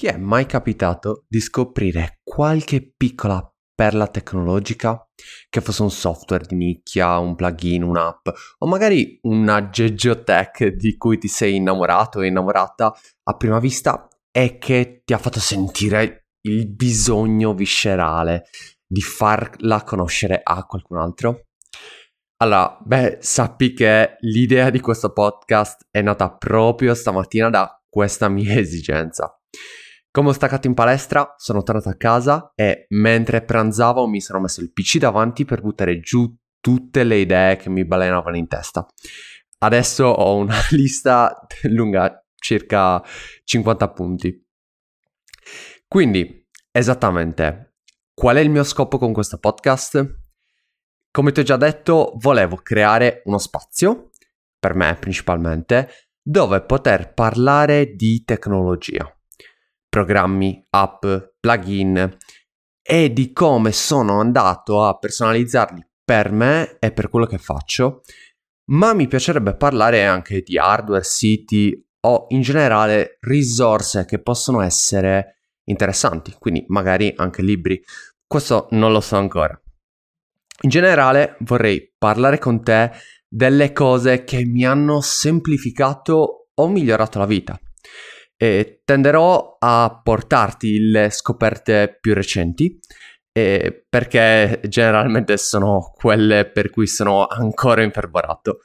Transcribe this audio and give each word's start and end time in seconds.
Ti 0.00 0.06
è 0.06 0.16
mai 0.16 0.46
capitato 0.46 1.26
di 1.28 1.40
scoprire 1.40 2.20
qualche 2.24 2.90
piccola 2.96 3.46
perla 3.74 4.06
tecnologica? 4.06 5.06
Che 5.46 5.60
fosse 5.60 5.82
un 5.82 5.90
software 5.90 6.46
di 6.46 6.56
nicchia, 6.56 7.18
un 7.18 7.34
plugin, 7.34 7.82
un'app 7.82 8.28
o 8.60 8.66
magari 8.66 9.18
un 9.24 9.46
aggeggio 9.50 10.22
tech 10.22 10.68
di 10.68 10.96
cui 10.96 11.18
ti 11.18 11.28
sei 11.28 11.56
innamorato 11.56 12.20
o 12.20 12.24
innamorata 12.24 12.94
a 13.24 13.36
prima 13.36 13.58
vista 13.58 14.08
e 14.32 14.56
che 14.56 15.02
ti 15.04 15.12
ha 15.12 15.18
fatto 15.18 15.38
sentire 15.38 16.28
il 16.48 16.66
bisogno 16.66 17.52
viscerale 17.52 18.44
di 18.86 19.02
farla 19.02 19.84
conoscere 19.84 20.40
a 20.42 20.64
qualcun 20.64 20.96
altro? 20.96 21.48
Allora, 22.38 22.78
beh, 22.82 23.18
sappi 23.20 23.74
che 23.74 24.16
l'idea 24.20 24.70
di 24.70 24.80
questo 24.80 25.12
podcast 25.12 25.88
è 25.90 26.00
nata 26.00 26.34
proprio 26.34 26.94
stamattina 26.94 27.50
da 27.50 27.82
questa 27.86 28.30
mia 28.30 28.54
esigenza. 28.58 29.34
Come 30.12 30.30
ho 30.30 30.32
staccato 30.32 30.66
in 30.66 30.74
palestra, 30.74 31.36
sono 31.36 31.62
tornato 31.62 31.88
a 31.88 31.94
casa 31.94 32.50
e 32.56 32.86
mentre 32.88 33.44
pranzavo 33.44 34.08
mi 34.08 34.20
sono 34.20 34.40
messo 34.40 34.60
il 34.60 34.72
PC 34.72 34.98
davanti 34.98 35.44
per 35.44 35.60
buttare 35.60 36.00
giù 36.00 36.36
tutte 36.58 37.04
le 37.04 37.18
idee 37.18 37.54
che 37.54 37.68
mi 37.70 37.84
balenavano 37.86 38.36
in 38.36 38.48
testa. 38.48 38.84
Adesso 39.58 40.04
ho 40.04 40.34
una 40.34 40.58
lista 40.70 41.46
lunga 41.62 42.26
circa 42.34 43.00
50 43.44 43.88
punti. 43.90 44.46
Quindi, 45.86 46.44
esattamente, 46.72 47.76
qual 48.12 48.34
è 48.34 48.40
il 48.40 48.50
mio 48.50 48.64
scopo 48.64 48.98
con 48.98 49.12
questo 49.12 49.38
podcast? 49.38 50.22
Come 51.12 51.30
ti 51.30 51.38
ho 51.38 51.44
già 51.44 51.56
detto, 51.56 52.14
volevo 52.16 52.56
creare 52.56 53.22
uno 53.26 53.38
spazio, 53.38 54.10
per 54.58 54.74
me 54.74 54.96
principalmente, 54.98 55.88
dove 56.20 56.62
poter 56.62 57.14
parlare 57.14 57.94
di 57.94 58.24
tecnologia 58.24 59.08
programmi, 59.90 60.64
app, 60.70 61.04
plugin 61.38 62.16
e 62.80 63.12
di 63.12 63.32
come 63.32 63.72
sono 63.72 64.20
andato 64.20 64.84
a 64.84 64.96
personalizzarli 64.96 65.84
per 66.02 66.32
me 66.32 66.78
e 66.78 66.92
per 66.92 67.10
quello 67.10 67.26
che 67.26 67.38
faccio, 67.38 68.02
ma 68.70 68.94
mi 68.94 69.06
piacerebbe 69.06 69.56
parlare 69.56 70.06
anche 70.06 70.40
di 70.42 70.56
hardware, 70.56 71.02
siti 71.02 71.86
o 72.06 72.26
in 72.30 72.40
generale 72.40 73.18
risorse 73.20 74.06
che 74.06 74.20
possono 74.20 74.60
essere 74.60 75.42
interessanti, 75.64 76.34
quindi 76.38 76.64
magari 76.68 77.12
anche 77.16 77.42
libri. 77.42 77.82
Questo 78.26 78.68
non 78.70 78.92
lo 78.92 79.00
so 79.00 79.16
ancora. 79.16 79.60
In 80.62 80.70
generale 80.70 81.36
vorrei 81.40 81.92
parlare 81.98 82.38
con 82.38 82.62
te 82.62 82.92
delle 83.28 83.72
cose 83.72 84.24
che 84.24 84.44
mi 84.44 84.64
hanno 84.64 85.00
semplificato 85.00 86.48
o 86.54 86.68
migliorato 86.68 87.18
la 87.18 87.26
vita 87.26 87.58
e 88.42 88.80
tenderò 88.86 89.58
a 89.58 90.00
portarti 90.02 90.78
le 90.88 91.10
scoperte 91.10 91.98
più 92.00 92.14
recenti 92.14 92.80
eh, 93.32 93.84
perché 93.86 94.62
generalmente 94.66 95.36
sono 95.36 95.92
quelle 95.94 96.50
per 96.50 96.70
cui 96.70 96.86
sono 96.86 97.26
ancora 97.26 97.82
infervorato. 97.82 98.60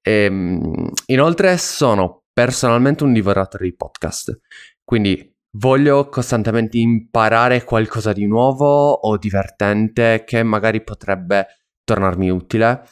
E, 0.00 0.12
ehm, 0.22 0.90
inoltre 1.06 1.58
sono 1.58 2.22
personalmente 2.32 3.02
un 3.02 3.12
divoratore 3.12 3.64
di 3.64 3.74
podcast, 3.74 4.38
quindi 4.84 5.34
voglio 5.56 6.08
costantemente 6.08 6.78
imparare 6.78 7.64
qualcosa 7.64 8.12
di 8.12 8.24
nuovo 8.24 8.92
o 8.92 9.16
divertente 9.16 10.22
che 10.24 10.44
magari 10.44 10.84
potrebbe 10.84 11.46
tornarmi 11.82 12.30
utile. 12.30 12.84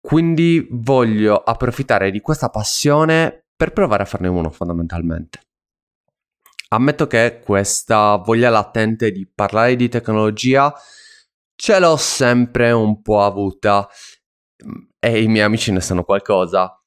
Quindi 0.00 0.66
voglio 0.70 1.36
approfittare 1.36 2.10
di 2.10 2.20
questa 2.20 2.48
passione 2.48 3.44
per 3.54 3.72
provare 3.72 4.02
a 4.02 4.06
farne 4.06 4.28
uno 4.28 4.50
fondamentalmente. 4.50 5.49
Ammetto 6.72 7.08
che 7.08 7.40
questa 7.44 8.14
voglia 8.16 8.48
latente 8.48 9.10
di 9.10 9.28
parlare 9.28 9.74
di 9.74 9.88
tecnologia 9.88 10.72
ce 11.56 11.80
l'ho 11.80 11.96
sempre 11.96 12.70
un 12.70 13.02
po' 13.02 13.24
avuta 13.24 13.88
e 15.00 15.20
i 15.20 15.26
miei 15.26 15.44
amici 15.44 15.72
ne 15.72 15.80
sanno 15.80 16.04
qualcosa, 16.04 16.80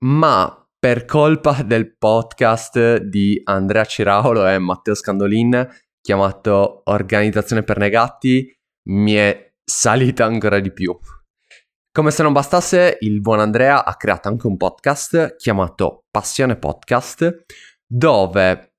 ma 0.00 0.68
per 0.78 1.06
colpa 1.06 1.62
del 1.62 1.96
podcast 1.96 2.98
di 2.98 3.40
Andrea 3.44 3.86
Ciraulo 3.86 4.46
e 4.46 4.58
Matteo 4.58 4.94
Scandolin 4.94 5.66
chiamato 6.02 6.82
Organizzazione 6.84 7.62
per 7.62 7.78
Negati 7.78 8.54
mi 8.88 9.14
è 9.14 9.54
salita 9.64 10.26
ancora 10.26 10.60
di 10.60 10.72
più. 10.74 10.94
Come 11.90 12.10
se 12.10 12.22
non 12.22 12.34
bastasse, 12.34 12.98
il 13.00 13.22
buon 13.22 13.40
Andrea 13.40 13.82
ha 13.84 13.96
creato 13.96 14.28
anche 14.28 14.46
un 14.46 14.58
podcast 14.58 15.36
chiamato 15.36 16.04
Passione 16.10 16.56
Podcast, 16.56 17.44
dove 17.86 18.71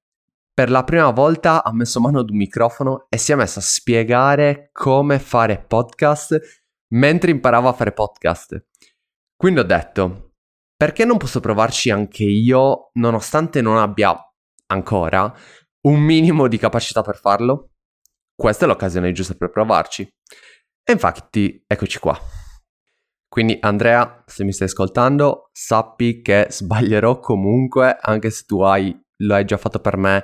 per 0.54 0.70
la 0.70 0.84
prima 0.84 1.10
volta 1.10 1.64
ha 1.64 1.74
messo 1.74 2.00
mano 2.00 2.20
ad 2.20 2.30
un 2.30 2.38
microfono 2.38 3.08
e 3.10 3.18
si 3.18 3.32
è 3.32 3.36
messo 3.36 3.60
a 3.60 3.64
spiegare 3.64 4.70
come 4.72 5.18
fare 5.18 5.64
podcast 5.66 6.40
mentre 6.94 7.32
imparava 7.32 7.70
a 7.70 7.74
fare 7.74 7.92
podcast. 7.92 8.68
Quindi 9.36 9.62
ho 9.62 9.64
detto, 9.64 10.34
perché 10.78 11.06
non 11.06 11.18
posso 11.18 11.40
provarci 11.40 11.90
anche 11.90 12.24
io, 12.24 12.92
nonostante 12.94 13.62
non 13.62 13.78
abbia 13.78 14.16
ancora 14.68 15.34
un 15.88 16.00
minimo 16.00 16.48
di 16.48 16.58
capacità 16.58 17.02
per 17.02 17.18
farlo? 17.18 17.72
Questa 18.36 18.66
è 18.66 18.68
l'occasione 18.68 19.12
giusta 19.12 19.34
per 19.34 19.50
provarci. 19.50 20.04
E 20.84 20.92
infatti, 20.92 21.64
eccoci 21.66 22.00
qua. 22.00 22.18
Quindi 23.28 23.58
Andrea, 23.62 24.24
se 24.28 24.44
mi 24.44 24.54
stai 24.54 24.68
ascoltando, 24.68 25.50
sappi 25.52 26.22
che 26.22 26.48
sbaglierò 26.50 27.20
comunque, 27.20 27.98
anche 28.00 28.30
se 28.30 28.44
tu 28.46 28.62
hai 28.62 28.96
lo 29.26 29.36
hai 29.36 29.46
già 29.46 29.58
fatto 29.58 29.80
per 29.80 29.98
me 29.98 30.24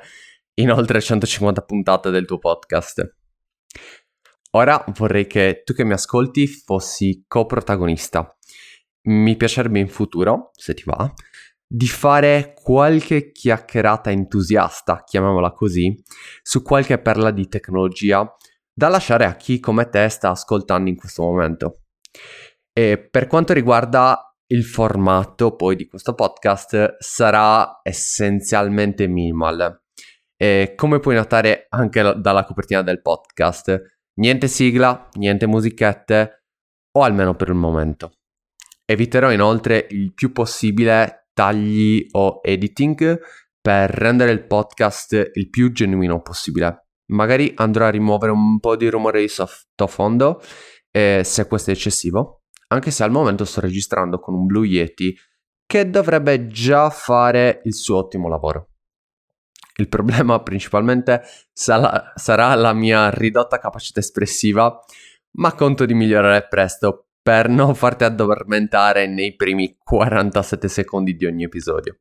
in 0.55 0.71
oltre 0.71 1.01
150 1.01 1.61
puntate 1.61 2.09
del 2.09 2.25
tuo 2.25 2.37
podcast. 2.37 3.15
Ora 4.51 4.83
vorrei 4.95 5.27
che 5.27 5.61
tu 5.63 5.73
che 5.73 5.83
mi 5.83 5.93
ascolti 5.93 6.47
fossi 6.47 7.23
coprotagonista. 7.27 8.35
Mi 9.03 9.35
piacerebbe 9.35 9.79
in 9.79 9.87
futuro, 9.87 10.51
se 10.53 10.73
ti 10.73 10.83
va, 10.85 11.11
di 11.65 11.87
fare 11.87 12.53
qualche 12.55 13.31
chiacchierata 13.31 14.09
entusiasta, 14.09 15.03
chiamiamola 15.03 15.51
così, 15.51 15.95
su 16.41 16.63
qualche 16.63 16.99
perla 16.99 17.29
di 17.31 17.47
tecnologia 17.47 18.27
da 18.73 18.87
lasciare 18.87 19.25
a 19.25 19.35
chi 19.35 19.59
come 19.59 19.87
te 19.89 20.09
sta 20.09 20.31
ascoltando 20.31 20.89
in 20.89 20.95
questo 20.95 21.21
momento. 21.21 21.83
E 22.73 22.97
per 22.97 23.27
quanto 23.27 23.53
riguarda 23.53 24.28
il 24.51 24.63
formato 24.63 25.55
poi 25.55 25.75
di 25.75 25.87
questo 25.87 26.15
podcast 26.15 26.97
sarà 26.99 27.81
essenzialmente 27.83 29.07
minimal. 29.07 29.81
E 30.35 30.73
come 30.75 30.99
puoi 30.99 31.15
notare 31.15 31.67
anche 31.69 32.13
dalla 32.17 32.45
copertina 32.45 32.81
del 32.81 33.01
podcast, 33.01 33.79
niente 34.15 34.47
sigla, 34.47 35.09
niente 35.13 35.45
musichette, 35.45 36.45
o 36.91 37.03
almeno 37.03 37.35
per 37.35 37.49
il 37.49 37.55
momento. 37.55 38.13
Eviterò 38.85 39.31
inoltre 39.31 39.85
il 39.91 40.13
più 40.13 40.31
possibile 40.31 41.29
tagli 41.33 42.07
o 42.11 42.39
editing 42.41 43.19
per 43.61 43.91
rendere 43.91 44.31
il 44.31 44.47
podcast 44.47 45.29
il 45.33 45.49
più 45.49 45.71
genuino 45.71 46.21
possibile. 46.21 46.87
Magari 47.11 47.53
andrò 47.55 47.85
a 47.85 47.89
rimuovere 47.91 48.31
un 48.31 48.59
po' 48.59 48.75
di 48.75 48.89
rumore 48.89 49.21
di 49.21 49.27
sottofondo 49.27 50.41
eh, 50.91 51.21
se 51.23 51.47
questo 51.47 51.69
è 51.69 51.73
eccessivo 51.73 52.38
anche 52.71 52.91
se 52.91 53.03
al 53.03 53.11
momento 53.11 53.45
sto 53.45 53.61
registrando 53.61 54.19
con 54.19 54.33
un 54.33 54.45
Blue 54.45 54.67
Yeti 54.67 55.15
che 55.65 55.89
dovrebbe 55.89 56.47
già 56.47 56.89
fare 56.89 57.61
il 57.65 57.73
suo 57.73 57.97
ottimo 57.97 58.27
lavoro. 58.27 58.69
Il 59.75 59.87
problema 59.87 60.41
principalmente 60.43 61.21
sarà, 61.51 62.11
sarà 62.15 62.53
la 62.55 62.73
mia 62.73 63.09
ridotta 63.09 63.59
capacità 63.59 63.99
espressiva, 63.99 64.79
ma 65.31 65.53
conto 65.53 65.85
di 65.85 65.93
migliorare 65.93 66.47
presto 66.47 67.09
per 67.21 67.49
non 67.49 67.75
farti 67.75 68.03
addormentare 68.03 69.07
nei 69.07 69.35
primi 69.35 69.77
47 69.81 70.67
secondi 70.67 71.15
di 71.15 71.25
ogni 71.25 71.43
episodio. 71.43 71.99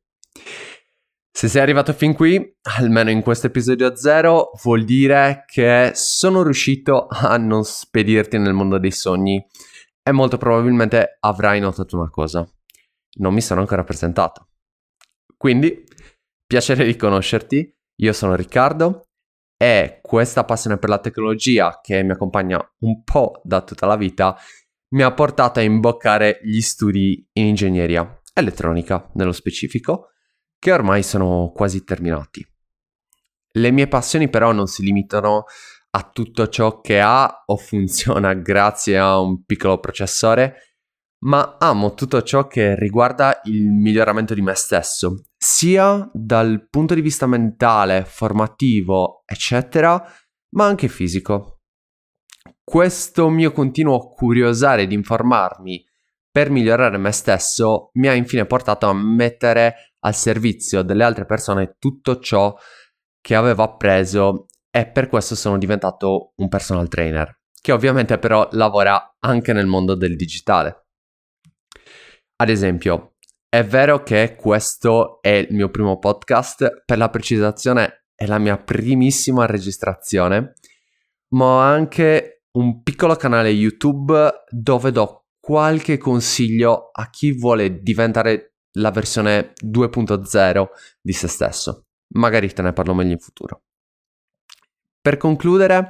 Se 1.31 1.47
sei 1.47 1.61
arrivato 1.61 1.93
fin 1.93 2.13
qui, 2.15 2.57
almeno 2.79 3.11
in 3.11 3.21
questo 3.21 3.47
episodio 3.47 3.95
zero, 3.95 4.51
vuol 4.63 4.83
dire 4.83 5.45
che 5.45 5.91
sono 5.93 6.43
riuscito 6.43 7.07
a 7.09 7.37
non 7.37 7.63
spedirti 7.63 8.37
nel 8.37 8.53
mondo 8.53 8.77
dei 8.77 8.91
sogni 8.91 9.45
e 10.09 10.11
molto 10.11 10.37
probabilmente 10.37 11.17
avrai 11.19 11.59
notato 11.59 11.95
una 11.95 12.09
cosa. 12.09 12.47
Non 13.19 13.33
mi 13.33 13.41
sono 13.41 13.61
ancora 13.61 13.83
presentato. 13.83 14.49
Quindi, 15.37 15.83
piacere 16.45 16.83
di 16.83 16.95
conoscerti, 16.95 17.77
io 18.01 18.13
sono 18.13 18.35
Riccardo 18.35 19.09
e 19.55 19.99
questa 20.01 20.43
passione 20.43 20.77
per 20.77 20.89
la 20.89 20.99
tecnologia 20.99 21.79
che 21.81 22.01
mi 22.03 22.11
accompagna 22.11 22.59
un 22.79 23.03
po' 23.03 23.41
da 23.43 23.61
tutta 23.61 23.85
la 23.85 23.95
vita 23.95 24.37
mi 24.89 25.03
ha 25.03 25.13
portato 25.13 25.59
a 25.59 25.63
imboccare 25.63 26.39
gli 26.41 26.61
studi 26.61 27.27
in 27.33 27.45
ingegneria 27.47 28.21
elettronica 28.33 29.09
nello 29.13 29.31
specifico, 29.31 30.11
che 30.57 30.71
ormai 30.71 31.03
sono 31.03 31.51
quasi 31.53 31.83
terminati. 31.83 32.45
Le 33.51 33.71
mie 33.71 33.87
passioni 33.87 34.29
però 34.29 34.51
non 34.51 34.67
si 34.67 34.83
limitano 34.83 35.45
a 35.91 36.09
tutto 36.11 36.47
ciò 36.47 36.81
che 36.81 36.99
ha 36.99 37.43
o 37.45 37.57
funziona 37.57 38.33
grazie 38.41 38.97
a 38.97 39.19
un 39.19 39.43
piccolo 39.43 39.79
processore, 39.79 40.75
ma 41.23 41.57
amo 41.59 41.93
tutto 41.93 42.21
ciò 42.21 42.47
che 42.47 42.75
riguarda 42.75 43.41
il 43.45 43.69
miglioramento 43.69 44.33
di 44.33 44.41
me 44.41 44.55
stesso 44.55 45.23
sia 45.37 46.09
dal 46.13 46.67
punto 46.69 46.93
di 46.93 47.01
vista 47.01 47.25
mentale, 47.25 48.05
formativo, 48.05 49.23
eccetera, 49.25 50.01
ma 50.55 50.65
anche 50.65 50.87
fisico. 50.87 51.59
Questo 52.63 53.29
mio 53.29 53.51
continuo 53.51 54.11
curiosare 54.11 54.85
di 54.85 54.93
informarmi 54.93 55.83
per 56.31 56.51
migliorare 56.51 56.97
me 56.97 57.11
stesso 57.11 57.89
mi 57.93 58.07
ha 58.07 58.13
infine 58.13 58.45
portato 58.45 58.87
a 58.87 58.93
mettere 58.93 59.95
al 59.99 60.13
servizio 60.13 60.83
delle 60.83 61.03
altre 61.03 61.25
persone 61.25 61.75
tutto 61.79 62.19
ciò 62.19 62.55
che 63.19 63.35
avevo 63.35 63.63
appreso 63.63 64.45
e 64.79 64.87
per 64.87 65.09
questo 65.09 65.35
sono 65.35 65.57
diventato 65.57 66.31
un 66.37 66.47
personal 66.47 66.87
trainer, 66.87 67.41
che 67.59 67.73
ovviamente 67.73 68.17
però 68.17 68.47
lavora 68.51 69.17
anche 69.19 69.51
nel 69.51 69.67
mondo 69.67 69.93
del 69.93 70.15
digitale. 70.15 70.85
Ad 72.37 72.47
esempio, 72.47 73.15
è 73.49 73.61
vero 73.65 74.03
che 74.03 74.35
questo 74.35 75.21
è 75.21 75.31
il 75.31 75.53
mio 75.53 75.69
primo 75.69 75.99
podcast, 75.99 76.83
per 76.85 76.97
la 76.97 77.09
precisazione 77.09 78.05
è 78.15 78.25
la 78.25 78.37
mia 78.37 78.57
primissima 78.57 79.45
registrazione, 79.45 80.53
ma 81.33 81.45
ho 81.45 81.57
anche 81.57 82.43
un 82.51 82.81
piccolo 82.81 83.15
canale 83.15 83.49
YouTube 83.49 84.45
dove 84.49 84.91
do 84.93 85.25
qualche 85.41 85.97
consiglio 85.97 86.89
a 86.93 87.09
chi 87.09 87.33
vuole 87.33 87.81
diventare 87.81 88.53
la 88.77 88.91
versione 88.91 89.51
2.0 89.61 90.67
di 91.01 91.11
se 91.11 91.27
stesso. 91.27 91.87
Magari 92.13 92.53
te 92.53 92.61
ne 92.61 92.71
parlo 92.71 92.93
meglio 92.93 93.11
in 93.11 93.19
futuro. 93.19 93.63
Per 95.09 95.17
concludere, 95.17 95.89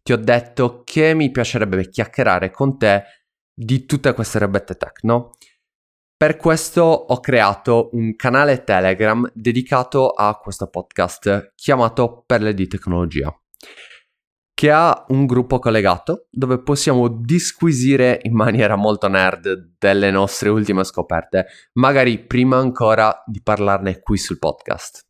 ti 0.00 0.12
ho 0.12 0.16
detto 0.16 0.82
che 0.84 1.12
mi 1.12 1.32
piacerebbe 1.32 1.88
chiacchierare 1.88 2.52
con 2.52 2.78
te 2.78 3.02
di 3.52 3.84
tutte 3.84 4.14
queste 4.14 4.38
robette 4.38 4.76
techno. 4.76 5.32
Per 6.16 6.36
questo 6.36 6.82
ho 6.82 7.18
creato 7.18 7.88
un 7.94 8.14
canale 8.14 8.62
Telegram 8.62 9.28
dedicato 9.34 10.10
a 10.10 10.38
questo 10.38 10.68
podcast 10.68 11.54
chiamato 11.56 12.22
Perle 12.24 12.54
di 12.54 12.68
Tecnologia, 12.68 13.36
che 14.54 14.70
ha 14.70 15.04
un 15.08 15.26
gruppo 15.26 15.58
collegato 15.58 16.28
dove 16.30 16.62
possiamo 16.62 17.08
disquisire 17.08 18.20
in 18.22 18.36
maniera 18.36 18.76
molto 18.76 19.08
nerd 19.08 19.72
delle 19.80 20.12
nostre 20.12 20.48
ultime 20.48 20.84
scoperte, 20.84 21.46
magari 21.72 22.24
prima 22.24 22.58
ancora 22.58 23.20
di 23.26 23.42
parlarne 23.42 23.98
qui 23.98 24.16
sul 24.16 24.38
podcast. 24.38 25.09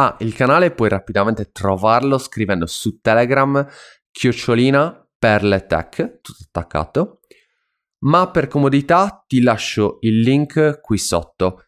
Ah, 0.00 0.14
il 0.20 0.32
canale 0.32 0.70
puoi 0.70 0.88
rapidamente 0.88 1.50
trovarlo 1.50 2.18
scrivendo 2.18 2.66
su 2.66 3.00
Telegram 3.00 3.66
chiocciolina 4.12 5.10
perle 5.18 5.66
tech, 5.66 6.20
tutto 6.20 6.44
attaccato, 6.46 7.20
ma 8.04 8.30
per 8.30 8.46
comodità 8.46 9.24
ti 9.26 9.42
lascio 9.42 9.96
il 10.02 10.20
link 10.20 10.80
qui 10.80 10.98
sotto, 10.98 11.64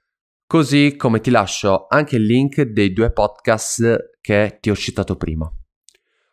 così 0.46 0.94
come 0.94 1.20
ti 1.20 1.30
lascio 1.30 1.86
anche 1.88 2.14
il 2.14 2.22
link 2.22 2.62
dei 2.62 2.92
due 2.92 3.10
podcast 3.10 4.10
che 4.20 4.58
ti 4.60 4.70
ho 4.70 4.76
citato 4.76 5.16
prima. 5.16 5.52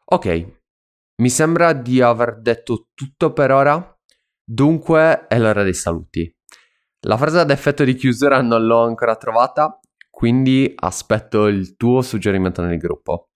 Ok, 0.09 0.59
mi 1.15 1.29
sembra 1.31 1.73
di 1.73 1.99
aver 1.99 2.39
detto 2.41 2.89
tutto 2.93 3.33
per 3.33 3.49
ora, 3.49 3.99
dunque 4.43 5.25
è 5.25 5.39
l'ora 5.39 5.63
dei 5.63 5.73
saluti. 5.73 6.31
La 7.07 7.17
frase 7.17 7.39
ad 7.39 7.49
effetto 7.49 7.83
di 7.83 7.95
chiusura 7.95 8.39
non 8.43 8.67
l'ho 8.67 8.83
ancora 8.83 9.15
trovata, 9.15 9.79
quindi 10.17 10.73
aspetto 10.73 11.45
il 11.45 11.75
tuo 11.75 12.01
suggerimento 12.01 12.63
nel 12.63 12.79
gruppo. 12.79 13.29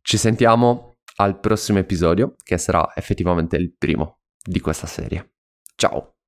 Ci 0.00 0.16
sentiamo 0.16 0.96
al 1.16 1.38
prossimo 1.38 1.78
episodio, 1.78 2.36
che 2.42 2.56
sarà 2.56 2.90
effettivamente 2.94 3.56
il 3.56 3.74
primo 3.76 4.20
di 4.42 4.58
questa 4.58 4.86
serie. 4.86 5.34
Ciao! 5.74 6.21